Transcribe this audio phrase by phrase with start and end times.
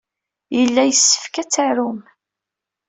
[0.57, 1.99] Yella yessefk ad t-tarum.